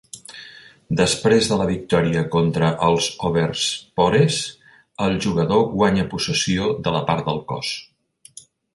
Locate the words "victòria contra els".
1.71-3.11